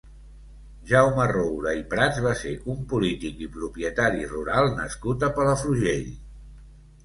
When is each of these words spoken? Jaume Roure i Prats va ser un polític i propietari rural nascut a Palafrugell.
Jaume 0.91 1.27
Roure 1.31 1.73
i 1.81 1.83
Prats 1.91 2.23
va 2.27 2.33
ser 2.41 2.55
un 2.75 2.81
polític 2.95 3.45
i 3.49 3.53
propietari 3.61 4.27
rural 4.35 4.73
nascut 4.83 5.31
a 5.31 5.33
Palafrugell. 5.41 6.13